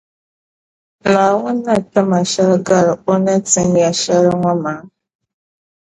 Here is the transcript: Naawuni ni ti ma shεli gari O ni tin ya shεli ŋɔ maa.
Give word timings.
Naawuni 1.11 1.61
ni 1.65 1.75
ti 1.91 2.01
ma 2.09 2.19
shεli 2.31 2.57
gari 2.67 2.93
O 3.11 3.13
ni 3.25 3.35
tin 3.49 3.69
ya 3.83 3.89
shεli 4.01 4.31
ŋɔ 4.41 4.51
maa. 4.63 4.81